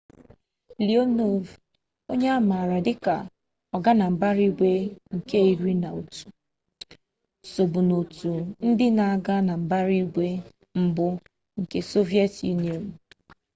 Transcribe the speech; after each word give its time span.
leonov 0.87 1.43
onye 2.11 2.27
a 2.37 2.39
makwaara 2.49 2.77
dịka 2.87 3.15
ọganambaraigwe 3.75 4.71
nke 5.15 5.37
11 5.51 6.17
sobu 7.53 7.79
n'otu 7.87 8.33
ndị 8.67 8.87
na-aga 8.97 9.35
na 9.47 9.53
mbara 9.63 9.93
igwe 10.03 10.27
mbụ 10.83 11.07
nke 11.59 11.77
sọviyetị 11.91 12.41
yunịọnụ 12.49 12.91